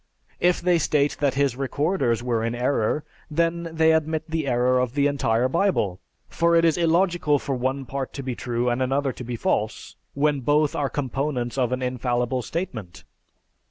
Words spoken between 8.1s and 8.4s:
to be